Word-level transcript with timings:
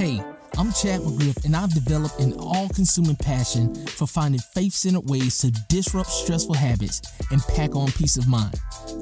Hey, 0.00 0.22
I'm 0.56 0.72
Chad 0.72 1.02
McGriff, 1.02 1.44
and 1.44 1.54
I've 1.54 1.74
developed 1.74 2.20
an 2.20 2.32
all 2.38 2.70
consuming 2.70 3.16
passion 3.16 3.74
for 3.86 4.06
finding 4.06 4.40
faith 4.54 4.72
centered 4.72 5.10
ways 5.10 5.36
to 5.40 5.50
disrupt 5.68 6.08
stressful 6.08 6.54
habits 6.54 7.02
and 7.30 7.42
pack 7.48 7.76
on 7.76 7.92
peace 7.92 8.16
of 8.16 8.26
mind. 8.26 8.54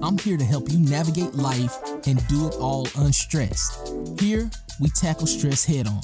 I'm 0.03 0.19
here 0.19 0.37
to 0.37 0.45
help 0.45 0.73
you 0.73 0.81
navigate 0.81 1.37
life 1.37 1.73
and 2.09 2.27
do 2.27 2.49
it 2.49 2.55
all 2.55 2.89
unstressed. 2.97 3.95
Here, 4.19 4.51
we 4.81 4.89
tackle 4.89 5.29
stress 5.29 5.65
head 5.65 5.87
on. 5.87 6.01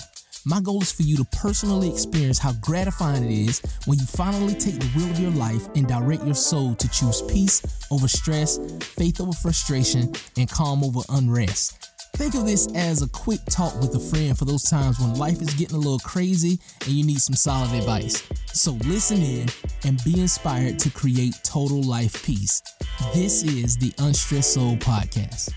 My 0.47 0.61
goal 0.61 0.81
is 0.81 0.93
for 0.93 1.03
you 1.03 1.17
to 1.17 1.25
personally 1.25 1.91
experience 1.91 2.39
how 2.39 2.53
gratifying 2.61 3.25
it 3.25 3.33
is 3.33 3.63
when 3.87 3.99
you 3.99 4.07
finally 4.07 4.55
take 4.55 4.79
the 4.79 4.87
wheel 4.97 5.11
of 5.11 5.19
your 5.19 5.33
life 5.33 5.67
and 5.75 5.89
direct 5.89 6.25
your 6.25 6.37
soul 6.37 6.77
to 6.77 6.89
choose 6.91 7.21
peace 7.23 7.63
over 7.91 8.07
stress, 8.07 8.61
faith 8.81 9.21
over 9.21 9.33
frustration, 9.33 10.13
and 10.37 10.49
calm 10.49 10.85
over 10.85 11.01
unrest. 11.09 11.94
Think 12.15 12.37
of 12.37 12.47
this 12.47 12.69
as 12.77 13.03
a 13.03 13.09
quick 13.09 13.41
talk 13.51 13.75
with 13.81 13.93
a 13.97 13.99
friend 13.99 14.39
for 14.39 14.45
those 14.45 14.63
times 14.63 15.01
when 15.01 15.15
life 15.15 15.43
is 15.43 15.53
getting 15.55 15.75
a 15.75 15.81
little 15.81 15.99
crazy 15.99 16.61
and 16.83 16.91
you 16.91 17.05
need 17.05 17.19
some 17.19 17.35
solid 17.35 17.75
advice. 17.75 18.23
So 18.53 18.79
listen 18.85 19.21
in 19.21 19.49
and 19.85 20.01
be 20.05 20.21
inspired 20.21 20.79
to 20.79 20.91
create 20.91 21.35
total 21.43 21.83
life 21.83 22.25
peace. 22.25 22.63
This 23.13 23.43
is 23.43 23.77
the 23.77 23.93
Unstressed 23.99 24.55
Soul 24.55 24.77
Podcast. 24.77 25.53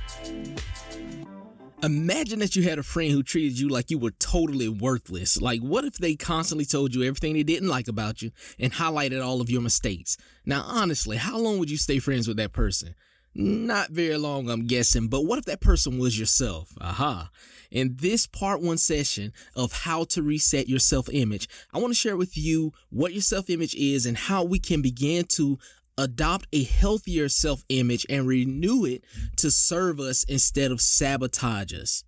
Imagine 1.83 2.39
that 2.39 2.55
you 2.55 2.63
had 2.63 2.79
a 2.79 2.83
friend 2.83 3.11
who 3.11 3.21
treated 3.21 3.59
you 3.59 3.69
like 3.69 3.91
you 3.91 3.99
were 3.99 4.11
totally 4.17 4.67
worthless. 4.67 5.39
Like, 5.39 5.61
what 5.61 5.85
if 5.85 5.99
they 5.99 6.15
constantly 6.15 6.65
told 6.65 6.95
you 6.95 7.03
everything 7.03 7.33
they 7.33 7.43
didn't 7.43 7.69
like 7.69 7.87
about 7.87 8.23
you 8.23 8.31
and 8.57 8.73
highlighted 8.73 9.23
all 9.23 9.41
of 9.41 9.49
your 9.51 9.61
mistakes? 9.61 10.17
Now, 10.43 10.63
honestly, 10.65 11.17
how 11.17 11.37
long 11.37 11.59
would 11.59 11.69
you 11.69 11.77
stay 11.77 11.99
friends 11.99 12.27
with 12.27 12.37
that 12.37 12.51
person? 12.51 12.95
Not 13.39 13.91
very 13.91 14.17
long, 14.17 14.49
I'm 14.49 14.65
guessing, 14.65 15.09
but 15.09 15.21
what 15.25 15.37
if 15.37 15.45
that 15.45 15.61
person 15.61 15.99
was 15.99 16.17
yourself? 16.17 16.73
Aha. 16.81 17.29
In 17.69 17.95
this 17.99 18.25
part 18.25 18.61
one 18.61 18.79
session 18.79 19.31
of 19.55 19.71
how 19.71 20.05
to 20.05 20.23
reset 20.23 20.67
your 20.67 20.79
self 20.79 21.07
image, 21.11 21.47
I 21.71 21.77
want 21.77 21.93
to 21.93 21.99
share 21.99 22.17
with 22.17 22.35
you 22.35 22.73
what 22.89 23.13
your 23.13 23.21
self 23.21 23.49
image 23.51 23.75
is 23.75 24.07
and 24.07 24.17
how 24.17 24.43
we 24.43 24.57
can 24.57 24.81
begin 24.81 25.25
to 25.29 25.59
adopt 25.99 26.47
a 26.51 26.63
healthier 26.63 27.29
self 27.29 27.63
image 27.69 28.07
and 28.09 28.25
renew 28.27 28.85
it 28.85 29.03
to 29.35 29.51
serve 29.51 29.99
us 29.99 30.23
instead 30.23 30.71
of 30.71 30.81
sabotage 30.81 31.73
us. 31.73 32.03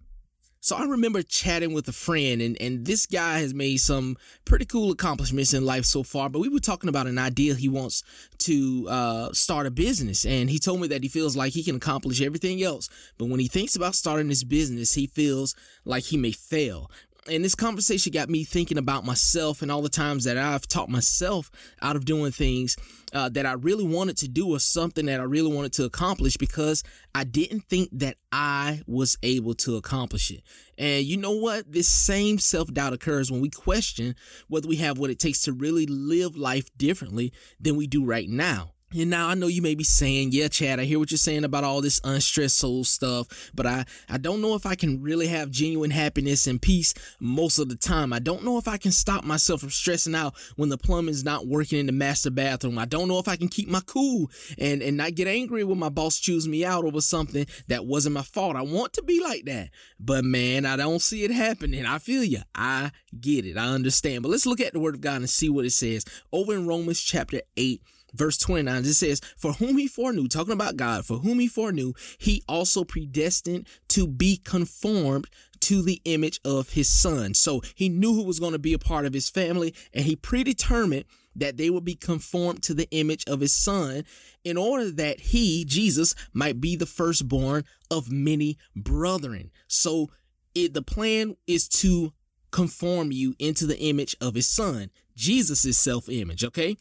So 0.62 0.76
I 0.76 0.84
remember 0.84 1.22
chatting 1.22 1.74
with 1.74 1.88
a 1.88 1.94
friend, 1.94 2.42
and, 2.42 2.62
and 2.62 2.86
this 2.86 3.06
guy 3.06 3.40
has 3.40 3.54
made 3.54 3.78
some 3.78 4.18
pretty 4.44 4.66
cool 4.66 4.92
accomplishments 4.92 5.54
in 5.54 5.66
life 5.66 5.86
so 5.86 6.04
far. 6.04 6.30
But 6.30 6.40
we 6.40 6.50
were 6.50 6.60
talking 6.60 6.90
about 6.90 7.08
an 7.08 7.18
idea 7.18 7.56
he 7.56 7.70
wants 7.70 8.04
to 8.40 8.88
uh, 8.90 9.32
start 9.32 9.68
a 9.68 9.72
business, 9.72 10.26
and 10.26 10.50
he 10.50 10.60
told 10.60 10.82
me 10.82 10.90
that 10.90 11.02
he 11.02 11.08
feels 11.08 11.38
like 11.38 11.54
he 11.54 11.64
can 11.64 11.78
accomplish 11.78 12.22
everything 12.22 12.62
else, 12.62 12.90
but 13.18 13.30
when 13.30 13.40
he 13.40 13.48
thinks 13.48 13.76
about 13.76 13.96
starting 13.96 14.28
this 14.28 14.44
business, 14.44 14.96
he 14.96 15.08
feels 15.08 15.56
like 15.86 16.04
he 16.04 16.18
may 16.18 16.32
fail 16.32 16.92
and 17.28 17.44
this 17.44 17.56
conversation 17.56 18.12
got 18.12 18.30
me 18.30 18.44
thinking 18.44 18.78
about 18.78 19.06
myself 19.06 19.62
and 19.62 19.72
all 19.72 19.82
the 19.82 19.90
times 19.90 20.24
that 20.24 20.38
I've 20.38 20.68
taught 20.68 20.90
myself 20.90 21.52
out 21.82 21.96
of 21.96 22.06
doing 22.06 22.32
things 22.32 22.76
uh, 23.14 23.30
that 23.30 23.46
I 23.46 23.54
really 23.54 23.84
wanted 23.84 24.18
to 24.18 24.28
do 24.28 24.50
or 24.50 24.60
something 24.60 25.06
that 25.08 25.20
I 25.20 25.24
really 25.24 25.54
wanted 25.54 25.74
to 25.74 25.86
accomplish 25.86 26.38
because 26.38 26.84
I 27.14 27.24
didn't 27.24 27.62
think 27.62 27.90
that 27.94 28.18
I 28.32 28.82
was 28.88 29.18
able 29.24 29.54
to 29.56 29.76
accomplish 29.76 30.32
it. 30.32 30.44
And 30.78 31.04
you 31.04 31.18
know 31.18 31.34
what? 31.34 31.72
This 31.72 31.90
same 31.90 32.40
self 32.40 32.72
doubt 32.74 32.94
occurs 32.94 33.32
when 33.32 33.42
we 33.42 33.50
question 33.50 34.16
whether 34.48 34.68
we 34.68 34.78
have 34.78 34.98
what 34.98 35.10
it 35.10 35.20
takes 35.20 35.42
to 35.44 35.54
really 35.54 35.86
live 35.86 36.36
life 36.38 36.66
differently 36.78 37.34
than 37.60 37.76
we 37.76 37.88
do 37.88 38.06
right 38.06 38.30
now. 38.30 38.72
And 38.92 39.10
now 39.10 39.28
I 39.28 39.36
know 39.36 39.48
you 39.48 39.62
may 39.62 39.76
be 39.76 39.84
saying, 39.84 40.30
yeah, 40.32 40.48
Chad, 40.48 40.80
I 40.80 40.84
hear 40.84 40.98
what 40.98 41.12
you're 41.12 41.20
saying 41.20 41.44
about 41.44 41.64
all 41.64 41.80
this 41.80 42.02
unstressed 42.04 42.58
soul 42.58 42.84
stuff, 42.84 43.52
but 43.54 43.68
I, 43.68 43.86
I 44.10 44.18
don't 44.18 44.42
know 44.42 44.56
if 44.56 44.66
I 44.66 44.74
can 44.74 45.02
really 45.02 45.28
have 45.28 45.52
genuine 45.52 45.92
happiness 45.92 46.48
and 46.48 46.60
peace 46.60 46.96
most 47.20 47.60
of 47.60 47.70
the 47.70 47.76
time. 47.76 48.12
I 48.12 48.20
don't 48.20 48.44
know 48.44 48.58
if 48.58 48.68
I 48.68 48.78
can 48.78 48.92
stop 48.92 49.24
myself 49.24 49.62
from 49.62 49.70
stressing 49.70 50.16
out 50.16 50.34
when 50.56 50.70
the 50.70 50.78
plumbing's 50.78 51.24
not 51.24 51.46
working 51.46 51.78
in 51.78 51.86
the 51.86 51.92
master 51.92 52.32
bathroom. 52.32 52.80
I 52.80 52.86
don't 52.86 53.08
know 53.08 53.20
if 53.20 53.28
I 53.28 53.36
can 53.36 53.48
keep 53.48 53.70
my 53.70 53.82
cool 53.86 54.32
and, 54.58 54.82
and 54.82 54.98
not 54.98 55.14
get 55.14 55.28
angry 55.28 55.64
when 55.64 55.78
my 55.78 55.90
boss 55.90 56.20
chews 56.20 56.48
me 56.48 56.66
out 56.66 56.84
over 56.84 57.02
something 57.02 57.46
that 57.68 57.86
wasn't 57.86 58.16
my 58.16 58.24
fault. 58.24 58.56
I 58.56 58.64
want 58.64 58.94
to 58.94 59.04
be 59.04 59.22
like 59.22 59.46
that, 59.46 59.70
but 60.00 60.26
man, 60.26 60.66
I 60.66 60.76
don't 60.78 61.02
see 61.02 61.24
it 61.24 61.32
happening. 61.32 61.86
I 61.86 62.00
feel 62.00 62.24
you. 62.24 62.40
I 62.56 62.92
get 63.20 63.46
it. 63.46 63.56
I 63.56 63.68
understand. 63.68 64.24
But 64.24 64.30
let's 64.30 64.48
look 64.48 64.62
at 64.62 64.74
the 64.74 64.80
word 64.80 64.96
of 64.96 65.02
God 65.02 65.18
and 65.18 65.30
see 65.30 65.50
what 65.50 65.66
it 65.66 65.72
says 65.72 66.06
over 66.32 66.56
in 66.56 66.66
Romans 66.66 67.02
chapter 67.02 67.42
8 67.56 67.82
verse 68.14 68.38
29 68.38 68.78
it 68.78 68.94
says 68.94 69.22
for 69.38 69.54
whom 69.54 69.78
he 69.78 69.88
foreknew 69.88 70.28
talking 70.28 70.54
about 70.54 70.76
god 70.76 71.06
for 71.06 71.18
whom 71.18 71.40
he 71.40 71.48
foreknew 71.48 71.94
he 72.18 72.44
also 72.48 72.84
predestined 72.84 73.68
to 73.88 74.08
be 74.08 74.38
conformed 74.38 75.28
to 75.62 75.82
the 75.82 76.02
image 76.06 76.40
of 76.46 76.72
his 76.72 76.90
son. 76.90 77.34
So 77.34 77.62
he 77.76 77.90
knew 77.90 78.14
who 78.14 78.24
was 78.24 78.40
going 78.40 78.54
to 78.54 78.60
be 78.60 78.74
a 78.74 78.80
part 78.80 79.06
of 79.06 79.14
his 79.14 79.30
family 79.30 79.74
and 79.94 80.06
he 80.06 80.16
predetermined 80.16 81.06
that 81.36 81.58
they 81.58 81.70
would 81.70 81.86
be 81.86 81.96
conformed 81.96 82.64
to 82.64 82.74
the 82.74 82.90
image 82.92 83.24
of 83.28 83.40
his 83.40 83.54
son 83.54 84.04
in 84.44 84.58
order 84.58 84.90
that 84.92 85.20
he 85.20 85.64
jesus 85.64 86.16
might 86.34 86.60
be 86.60 86.76
the 86.76 86.86
firstborn 86.86 87.64
of 87.92 88.12
many 88.12 88.58
brethren. 88.76 89.52
So 89.68 90.10
it, 90.56 90.74
the 90.74 90.82
plan 90.82 91.36
is 91.46 91.68
to 91.70 92.14
conform 92.52 93.12
you 93.12 93.36
into 93.38 93.68
the 93.68 93.78
image 93.78 94.16
of 94.20 94.34
his 94.34 94.48
son 94.48 94.90
jesus' 95.16 95.78
self-image 95.78 96.44
okay 96.44 96.76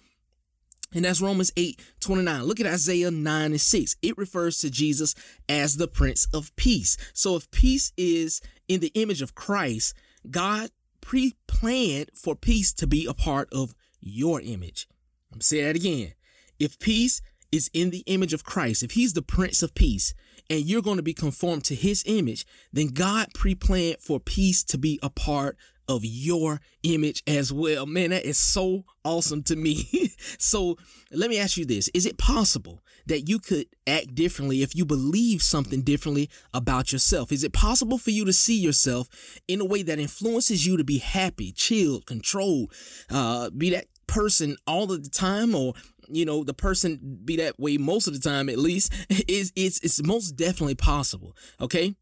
and 0.94 1.04
that's 1.04 1.20
Romans 1.20 1.52
8 1.56 1.80
29. 2.00 2.42
Look 2.44 2.60
at 2.60 2.66
Isaiah 2.66 3.10
9 3.10 3.50
and 3.50 3.60
6. 3.60 3.96
It 4.02 4.16
refers 4.16 4.58
to 4.58 4.70
Jesus 4.70 5.14
as 5.48 5.76
the 5.76 5.88
Prince 5.88 6.26
of 6.32 6.54
Peace. 6.56 6.96
So 7.12 7.36
if 7.36 7.50
peace 7.50 7.92
is 7.96 8.40
in 8.68 8.80
the 8.80 8.92
image 8.94 9.22
of 9.22 9.34
Christ, 9.34 9.94
God 10.30 10.70
pre 11.00 11.34
planned 11.46 12.10
for 12.14 12.34
peace 12.34 12.72
to 12.74 12.86
be 12.86 13.06
a 13.06 13.14
part 13.14 13.48
of 13.52 13.74
your 14.00 14.40
image. 14.40 14.88
I'm 15.32 15.40
say 15.40 15.62
that 15.62 15.76
again. 15.76 16.14
If 16.58 16.78
peace 16.78 17.20
is 17.52 17.70
in 17.72 17.90
the 17.90 18.02
image 18.06 18.32
of 18.32 18.44
Christ, 18.44 18.82
if 18.82 18.92
he's 18.92 19.12
the 19.12 19.22
Prince 19.22 19.62
of 19.62 19.74
Peace, 19.74 20.14
and 20.50 20.64
you're 20.64 20.82
going 20.82 20.96
to 20.96 21.02
be 21.02 21.14
conformed 21.14 21.64
to 21.64 21.74
his 21.74 22.02
image, 22.06 22.46
then 22.72 22.88
God 22.88 23.28
pre 23.34 23.54
planned 23.54 24.00
for 24.00 24.18
peace 24.18 24.64
to 24.64 24.78
be 24.78 24.98
a 25.02 25.10
part 25.10 25.56
of 25.88 26.04
your 26.04 26.60
image 26.82 27.22
as 27.26 27.52
well. 27.52 27.86
Man, 27.86 28.10
that 28.10 28.24
is 28.24 28.38
so 28.38 28.84
awesome 29.04 29.42
to 29.44 29.56
me. 29.56 30.12
so 30.38 30.76
let 31.10 31.30
me 31.30 31.38
ask 31.38 31.56
you 31.56 31.64
this 31.64 31.88
Is 31.88 32.06
it 32.06 32.18
possible 32.18 32.80
that 33.06 33.28
you 33.28 33.38
could 33.38 33.66
act 33.86 34.14
differently 34.14 34.62
if 34.62 34.76
you 34.76 34.84
believe 34.84 35.42
something 35.42 35.82
differently 35.82 36.28
about 36.52 36.92
yourself? 36.92 37.32
Is 37.32 37.42
it 37.42 37.52
possible 37.52 37.98
for 37.98 38.10
you 38.10 38.24
to 38.24 38.32
see 38.32 38.58
yourself 38.58 39.08
in 39.48 39.60
a 39.60 39.64
way 39.64 39.82
that 39.82 39.98
influences 39.98 40.66
you 40.66 40.76
to 40.76 40.84
be 40.84 40.98
happy, 40.98 41.52
chilled, 41.52 42.06
controlled, 42.06 42.72
uh, 43.10 43.50
be 43.50 43.70
that 43.70 43.86
person 44.06 44.56
all 44.66 44.90
of 44.90 45.04
the 45.04 45.10
time 45.10 45.54
or 45.54 45.74
you 46.08 46.24
know 46.24 46.42
the 46.42 46.54
person 46.54 47.20
be 47.24 47.36
that 47.36 47.60
way 47.60 47.76
most 47.76 48.08
of 48.08 48.14
the 48.14 48.20
time 48.20 48.48
at 48.48 48.58
least 48.58 48.92
is 49.28 49.52
it's 49.54 49.78
it's 49.84 50.02
most 50.02 50.32
definitely 50.32 50.74
possible 50.74 51.36
okay 51.60 51.94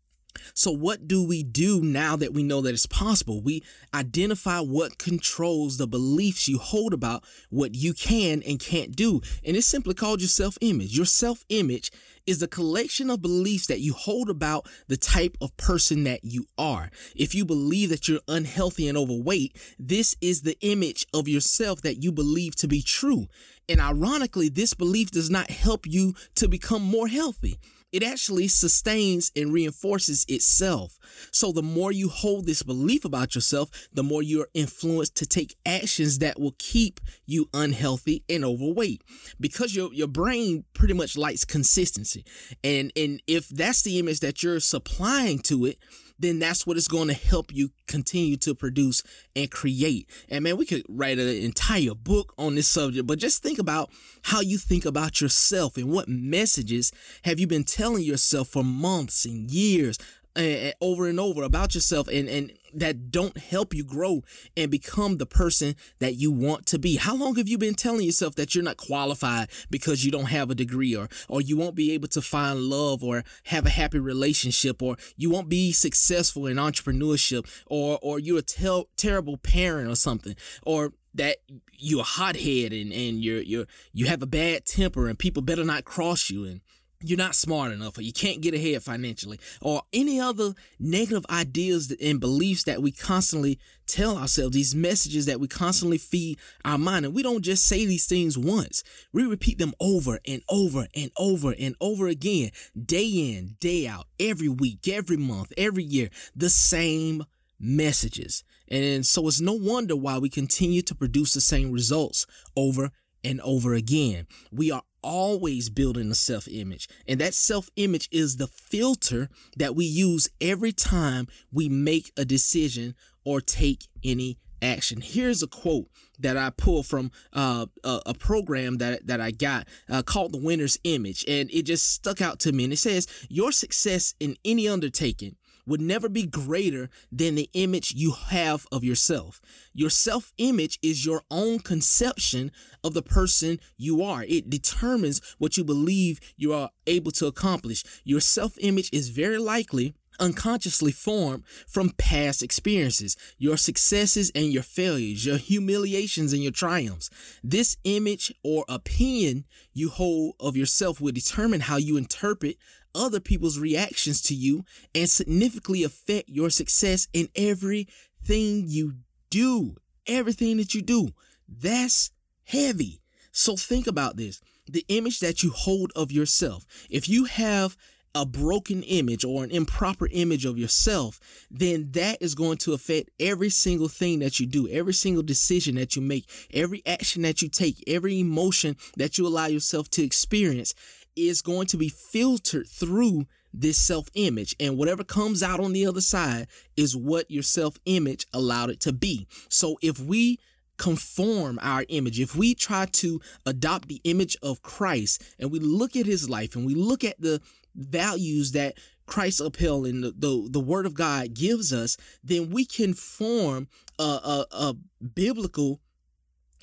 so, 0.54 0.70
what 0.70 1.08
do 1.08 1.26
we 1.26 1.42
do 1.42 1.80
now 1.82 2.16
that 2.16 2.34
we 2.34 2.42
know 2.42 2.60
that 2.60 2.74
it's 2.74 2.86
possible? 2.86 3.40
We 3.40 3.62
identify 3.94 4.60
what 4.60 4.98
controls 4.98 5.76
the 5.78 5.86
beliefs 5.86 6.48
you 6.48 6.58
hold 6.58 6.92
about 6.92 7.24
what 7.50 7.74
you 7.74 7.94
can 7.94 8.42
and 8.42 8.58
can't 8.58 8.94
do. 8.94 9.20
And 9.44 9.56
it's 9.56 9.66
simply 9.66 9.94
called 9.94 10.20
your 10.20 10.28
self 10.28 10.56
image. 10.60 10.96
Your 10.96 11.06
self 11.06 11.44
image 11.48 11.90
is 12.26 12.40
the 12.40 12.48
collection 12.48 13.08
of 13.08 13.22
beliefs 13.22 13.66
that 13.68 13.80
you 13.80 13.92
hold 13.92 14.28
about 14.28 14.68
the 14.88 14.96
type 14.96 15.36
of 15.40 15.56
person 15.56 16.04
that 16.04 16.24
you 16.24 16.46
are. 16.58 16.90
If 17.14 17.34
you 17.34 17.44
believe 17.44 17.90
that 17.90 18.08
you're 18.08 18.20
unhealthy 18.28 18.88
and 18.88 18.98
overweight, 18.98 19.56
this 19.78 20.16
is 20.20 20.42
the 20.42 20.58
image 20.60 21.06
of 21.14 21.28
yourself 21.28 21.82
that 21.82 22.02
you 22.02 22.10
believe 22.12 22.56
to 22.56 22.68
be 22.68 22.82
true. 22.82 23.26
And 23.68 23.80
ironically, 23.80 24.48
this 24.48 24.74
belief 24.74 25.10
does 25.10 25.30
not 25.30 25.50
help 25.50 25.86
you 25.86 26.14
to 26.36 26.48
become 26.48 26.82
more 26.82 27.08
healthy 27.08 27.58
it 27.96 28.02
actually 28.02 28.46
sustains 28.46 29.32
and 29.34 29.54
reinforces 29.54 30.26
itself. 30.28 30.98
So 31.32 31.50
the 31.50 31.62
more 31.62 31.90
you 31.90 32.10
hold 32.10 32.44
this 32.44 32.62
belief 32.62 33.06
about 33.06 33.34
yourself, 33.34 33.70
the 33.90 34.02
more 34.02 34.22
you're 34.22 34.48
influenced 34.52 35.16
to 35.16 35.26
take 35.26 35.56
actions 35.64 36.18
that 36.18 36.38
will 36.38 36.54
keep 36.58 37.00
you 37.24 37.48
unhealthy 37.54 38.22
and 38.28 38.44
overweight. 38.44 39.00
Because 39.40 39.74
your 39.74 39.94
your 39.94 40.08
brain 40.08 40.64
pretty 40.74 40.92
much 40.92 41.16
likes 41.16 41.46
consistency. 41.46 42.26
And 42.62 42.92
and 42.94 43.22
if 43.26 43.48
that's 43.48 43.80
the 43.80 43.98
image 43.98 44.20
that 44.20 44.42
you're 44.42 44.60
supplying 44.60 45.38
to 45.44 45.64
it, 45.64 45.78
then 46.18 46.38
that's 46.38 46.66
what 46.66 46.76
is 46.76 46.88
going 46.88 47.08
to 47.08 47.14
help 47.14 47.52
you 47.52 47.70
continue 47.86 48.36
to 48.38 48.54
produce 48.54 49.02
and 49.34 49.50
create. 49.50 50.08
And 50.28 50.44
man, 50.44 50.56
we 50.56 50.66
could 50.66 50.82
write 50.88 51.18
an 51.18 51.28
entire 51.28 51.94
book 51.94 52.34
on 52.38 52.54
this 52.54 52.68
subject, 52.68 53.06
but 53.06 53.18
just 53.18 53.42
think 53.42 53.58
about 53.58 53.90
how 54.22 54.40
you 54.40 54.58
think 54.58 54.84
about 54.84 55.20
yourself 55.20 55.76
and 55.76 55.90
what 55.90 56.08
messages 56.08 56.92
have 57.24 57.38
you 57.38 57.46
been 57.46 57.64
telling 57.64 58.02
yourself 58.02 58.48
for 58.48 58.64
months 58.64 59.24
and 59.24 59.50
years 59.50 59.98
uh, 60.36 60.72
over 60.80 61.06
and 61.06 61.18
over 61.18 61.42
about 61.42 61.74
yourself 61.74 62.08
and 62.08 62.28
and 62.28 62.52
that 62.74 63.10
don't 63.10 63.38
help 63.38 63.74
you 63.74 63.82
grow 63.82 64.22
and 64.56 64.70
become 64.70 65.16
the 65.16 65.26
person 65.26 65.74
that 65.98 66.16
you 66.16 66.30
want 66.30 66.66
to 66.66 66.78
be. 66.78 66.96
How 66.96 67.16
long 67.16 67.36
have 67.36 67.48
you 67.48 67.56
been 67.56 67.74
telling 67.74 68.04
yourself 68.04 68.34
that 68.34 68.54
you're 68.54 68.64
not 68.64 68.76
qualified 68.76 69.48
because 69.70 70.04
you 70.04 70.10
don't 70.10 70.26
have 70.26 70.50
a 70.50 70.54
degree 70.54 70.94
or 70.94 71.08
or 71.28 71.40
you 71.40 71.56
won't 71.56 71.74
be 71.74 71.92
able 71.92 72.08
to 72.08 72.20
find 72.20 72.60
love 72.60 73.02
or 73.02 73.24
have 73.44 73.66
a 73.66 73.70
happy 73.70 73.98
relationship 73.98 74.82
or 74.82 74.96
you 75.16 75.30
won't 75.30 75.48
be 75.48 75.72
successful 75.72 76.46
in 76.46 76.56
entrepreneurship 76.56 77.48
or 77.66 77.98
or 78.02 78.18
you're 78.18 78.40
a 78.40 78.84
terrible 78.96 79.38
parent 79.38 79.90
or 79.90 79.96
something 79.96 80.36
or 80.62 80.92
that 81.14 81.38
you're 81.72 82.00
a 82.00 82.04
hothead 82.04 82.72
and, 82.72 82.92
and 82.92 83.22
you're 83.22 83.40
you're 83.40 83.66
you 83.92 84.06
have 84.06 84.22
a 84.22 84.26
bad 84.26 84.66
temper 84.66 85.08
and 85.08 85.18
people 85.18 85.42
better 85.42 85.64
not 85.64 85.84
cross 85.84 86.30
you 86.30 86.44
and 86.44 86.60
you're 87.02 87.18
not 87.18 87.34
smart 87.34 87.72
enough 87.72 87.98
or 87.98 88.02
you 88.02 88.12
can't 88.12 88.40
get 88.40 88.54
ahead 88.54 88.82
financially 88.82 89.38
or 89.60 89.82
any 89.92 90.20
other 90.20 90.54
negative 90.78 91.26
ideas 91.30 91.94
and 92.02 92.20
beliefs 92.20 92.64
that 92.64 92.82
we 92.82 92.90
constantly 92.90 93.58
tell 93.86 94.16
ourselves 94.16 94.54
these 94.54 94.74
messages 94.74 95.26
that 95.26 95.38
we 95.40 95.48
constantly 95.48 95.98
feed 95.98 96.38
our 96.64 96.78
mind. 96.78 97.04
And 97.04 97.14
we 97.14 97.22
don't 97.22 97.42
just 97.42 97.66
say 97.66 97.86
these 97.86 98.06
things 98.06 98.38
once. 98.38 98.82
We 99.12 99.24
repeat 99.24 99.58
them 99.58 99.74
over 99.80 100.18
and 100.26 100.42
over 100.48 100.86
and 100.94 101.10
over 101.16 101.54
and 101.58 101.74
over 101.80 102.08
again 102.08 102.50
day 102.84 103.06
in 103.06 103.56
day 103.60 103.86
out 103.86 104.06
every 104.18 104.48
week 104.48 104.88
every 104.88 105.16
month 105.16 105.52
every 105.56 105.84
year 105.84 106.08
the 106.34 106.50
same 106.50 107.24
messages. 107.58 108.44
And 108.68 109.06
so 109.06 109.26
it's 109.28 109.40
no 109.40 109.52
wonder 109.52 109.96
why 109.96 110.18
we 110.18 110.28
continue 110.28 110.82
to 110.82 110.94
produce 110.94 111.34
the 111.34 111.40
same 111.40 111.70
results 111.70 112.26
over 112.56 112.90
and 113.22 113.40
over 113.42 113.74
again. 113.74 114.26
We 114.50 114.70
are 114.70 114.82
always 115.06 115.70
building 115.70 116.10
a 116.10 116.14
self 116.14 116.48
image. 116.48 116.88
And 117.08 117.20
that 117.20 117.32
self 117.32 117.70
image 117.76 118.08
is 118.10 118.36
the 118.36 118.48
filter 118.48 119.30
that 119.56 119.76
we 119.76 119.86
use 119.86 120.28
every 120.40 120.72
time 120.72 121.28
we 121.52 121.68
make 121.68 122.12
a 122.16 122.24
decision 122.24 122.94
or 123.24 123.40
take 123.40 123.86
any 124.04 124.38
action. 124.60 125.00
Here's 125.00 125.42
a 125.42 125.46
quote 125.46 125.86
that 126.18 126.36
I 126.36 126.50
pulled 126.50 126.86
from 126.86 127.10
uh, 127.32 127.66
a, 127.84 128.00
a, 128.06 128.14
program 128.14 128.78
that, 128.78 129.06
that 129.06 129.20
I 129.20 129.30
got 129.30 129.68
uh, 129.88 130.02
called 130.02 130.32
The 130.32 130.40
Winner's 130.42 130.78
Image. 130.82 131.24
And 131.28 131.50
it 131.50 131.62
just 131.62 131.92
stuck 131.92 132.20
out 132.20 132.40
to 132.40 132.52
me. 132.52 132.64
And 132.64 132.72
it 132.72 132.78
says, 132.78 133.06
Your 133.28 133.52
success 133.52 134.14
in 134.18 134.36
any 134.44 134.68
undertaking 134.68 135.36
would 135.66 135.80
never 135.80 136.08
be 136.08 136.26
greater 136.26 136.88
than 137.10 137.34
the 137.34 137.50
image 137.54 137.92
you 137.94 138.12
have 138.12 138.66
of 138.70 138.84
yourself. 138.84 139.40
Your 139.74 139.90
self 139.90 140.32
image 140.38 140.78
is 140.82 141.04
your 141.04 141.22
own 141.30 141.58
conception 141.58 142.52
of 142.84 142.94
the 142.94 143.02
person 143.02 143.60
you 143.76 144.02
are. 144.02 144.24
It 144.24 144.48
determines 144.48 145.20
what 145.38 145.56
you 145.56 145.64
believe 145.64 146.20
you 146.36 146.52
are 146.52 146.70
able 146.86 147.10
to 147.12 147.26
accomplish. 147.26 147.84
Your 148.04 148.20
self 148.20 148.56
image 148.60 148.90
is 148.92 149.10
very 149.10 149.38
likely 149.38 149.94
unconsciously 150.18 150.92
formed 150.92 151.44
from 151.66 151.90
past 151.90 152.42
experiences, 152.42 153.16
your 153.38 153.56
successes 153.56 154.30
and 154.34 154.46
your 154.46 154.62
failures, 154.62 155.26
your 155.26 155.36
humiliations 155.36 156.32
and 156.32 156.42
your 156.42 156.52
triumphs. 156.52 157.10
This 157.42 157.76
image 157.84 158.32
or 158.42 158.64
opinion 158.68 159.44
you 159.72 159.90
hold 159.90 160.34
of 160.40 160.56
yourself 160.56 161.00
will 161.00 161.12
determine 161.12 161.60
how 161.60 161.76
you 161.76 161.96
interpret 161.96 162.56
other 162.96 163.20
people's 163.20 163.58
reactions 163.58 164.20
to 164.22 164.34
you 164.34 164.64
and 164.94 165.08
significantly 165.08 165.84
affect 165.84 166.28
your 166.28 166.50
success 166.50 167.06
in 167.12 167.28
everything 167.36 168.64
you 168.66 168.94
do. 169.30 169.76
Everything 170.06 170.56
that 170.56 170.74
you 170.74 170.82
do. 170.82 171.10
That's 171.48 172.10
heavy. 172.44 173.02
So 173.30 173.56
think 173.56 173.86
about 173.86 174.16
this. 174.16 174.40
The 174.66 174.84
image 174.88 175.20
that 175.20 175.42
you 175.42 175.50
hold 175.50 175.92
of 175.94 176.10
yourself. 176.10 176.64
If 176.90 177.08
you 177.08 177.24
have 177.26 177.76
a 178.16 178.24
broken 178.24 178.82
image 178.84 179.26
or 179.26 179.44
an 179.44 179.50
improper 179.50 180.08
image 180.10 180.46
of 180.46 180.56
yourself, 180.56 181.20
then 181.50 181.90
that 181.92 182.16
is 182.22 182.34
going 182.34 182.56
to 182.56 182.72
affect 182.72 183.10
every 183.20 183.50
single 183.50 183.88
thing 183.88 184.20
that 184.20 184.40
you 184.40 184.46
do, 184.46 184.66
every 184.70 184.94
single 184.94 185.22
decision 185.22 185.74
that 185.74 185.94
you 185.94 186.00
make, 186.00 186.24
every 186.54 186.82
action 186.86 187.20
that 187.22 187.42
you 187.42 187.48
take, 187.50 187.84
every 187.86 188.18
emotion 188.18 188.74
that 188.96 189.18
you 189.18 189.26
allow 189.26 189.46
yourself 189.46 189.90
to 189.90 190.02
experience 190.02 190.74
is 191.16 191.42
going 191.42 191.66
to 191.68 191.76
be 191.76 191.88
filtered 191.88 192.68
through 192.68 193.26
this 193.52 193.78
self 193.78 194.08
image. 194.14 194.54
And 194.60 194.76
whatever 194.76 195.02
comes 195.04 195.42
out 195.42 195.60
on 195.60 195.72
the 195.72 195.86
other 195.86 196.00
side 196.00 196.46
is 196.76 196.96
what 196.96 197.30
your 197.30 197.42
self 197.42 197.78
image 197.86 198.26
allowed 198.32 198.70
it 198.70 198.80
to 198.80 198.92
be. 198.92 199.26
So 199.48 199.76
if 199.82 199.98
we 199.98 200.38
conform 200.76 201.58
our 201.62 201.84
image, 201.88 202.20
if 202.20 202.36
we 202.36 202.54
try 202.54 202.86
to 202.86 203.20
adopt 203.46 203.88
the 203.88 204.00
image 204.04 204.36
of 204.42 204.62
Christ 204.62 205.22
and 205.38 205.50
we 205.50 205.58
look 205.58 205.96
at 205.96 206.06
his 206.06 206.28
life 206.28 206.54
and 206.54 206.66
we 206.66 206.74
look 206.74 207.02
at 207.02 207.20
the 207.20 207.40
values 207.74 208.52
that 208.52 208.78
Christ 209.06 209.40
upheld 209.40 209.86
and 209.86 210.02
the, 210.02 210.10
the, 210.10 210.48
the 210.50 210.60
word 210.60 210.84
of 210.84 210.94
God 210.94 211.34
gives 211.34 211.72
us, 211.72 211.96
then 212.22 212.50
we 212.50 212.64
can 212.64 212.92
form 212.92 213.68
a, 213.98 214.02
a, 214.02 214.46
a 214.50 214.76
biblical 215.14 215.80